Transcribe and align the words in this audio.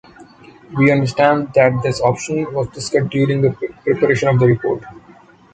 We 0.75 0.91
understand 0.91 1.53
that 1.53 1.79
this 1.83 2.01
option 2.01 2.51
was 2.55 2.69
discussed 2.69 3.11
during 3.11 3.43
the 3.43 3.51
preparation 3.83 4.29
of 4.29 4.39
the 4.39 4.47
report. 4.47 4.83